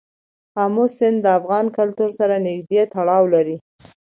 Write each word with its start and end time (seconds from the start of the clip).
آمو 0.63 0.85
سیند 0.97 1.17
د 1.21 1.25
افغان 1.39 1.65
کلتور 1.77 2.09
سره 2.19 2.35
نږدې 2.45 2.81
تړاو 2.93 3.23
لري. 3.33 3.57